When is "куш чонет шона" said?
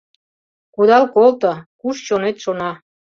1.79-2.71